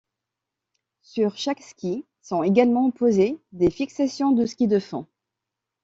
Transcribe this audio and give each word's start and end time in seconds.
Sur 1.03 1.37
chaque 1.37 1.61
ski 1.61 2.07
sont 2.23 2.41
également 2.41 2.89
posées 2.89 3.37
des 3.51 3.69
fixations 3.69 4.31
de 4.31 4.47
ski 4.47 4.67
de 4.67 4.79
fond. 4.79 5.05